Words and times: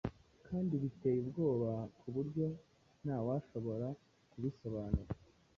kandi 0.47 0.73
biteye 0.83 1.17
ubwoba 1.23 1.69
ku 1.97 2.07
buryo 2.15 2.45
ntawashoboraga 3.03 3.97
kubisobanura. 4.31 5.11